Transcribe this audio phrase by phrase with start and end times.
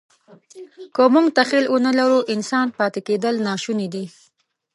[0.95, 4.05] که موږ تخیل ونهلرو، انسان پاتې کېدل ناشوني دي.